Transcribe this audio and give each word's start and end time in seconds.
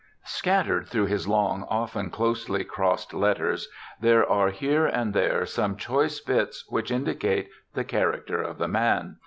Scattered 0.25 0.87
through 0.87 1.05
his 1.05 1.27
long, 1.27 1.63
often 1.69 2.09
closely 2.09 2.63
crossed 2.63 3.13
letters, 3.13 3.69
there 3.99 4.27
are 4.27 4.49
here 4.49 4.87
and 4.87 5.13
there 5.13 5.45
some 5.45 5.77
choice 5.77 6.19
bits 6.19 6.65
which 6.69 6.89
indicate 6.89 7.49
the 7.75 7.83
character 7.83 8.41
of 8.41 8.57
the 8.57 8.67
man. 8.67 9.17